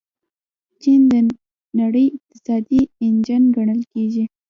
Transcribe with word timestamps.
چین 0.81 1.01
د 1.11 1.13
نړۍ 1.79 2.05
اقتصادي 2.15 2.81
انجن 3.05 3.43
ګڼل 3.55 3.81
کیږي. 3.93 4.25